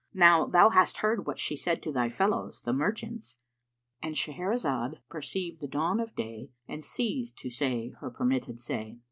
Now 0.15 0.47
thou 0.47 0.71
hast 0.71 0.97
heard 1.05 1.27
what 1.27 1.37
she 1.37 1.55
said 1.55 1.83
to 1.83 1.91
thy 1.91 2.09
fellows, 2.09 2.63
the 2.63 2.73
merchants,"—And 2.73 4.15
Shahrazad 4.15 4.97
perceived 5.09 5.61
the 5.61 5.67
dawn 5.67 5.99
of 5.99 6.15
day 6.15 6.49
and 6.67 6.83
ceased 6.83 7.37
to 7.37 7.51
say 7.51 7.89
her 7.99 8.09
permitted 8.09 8.59
say. 8.59 8.97